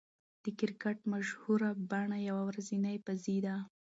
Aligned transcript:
د 0.43 0.45
کرکټ 0.59 0.97
مشهوره 1.13 1.69
بڼه 1.91 2.17
يوه 2.27 2.43
ورځنۍ 2.49 2.95
بازي 3.05 3.37
ده. 3.45 3.55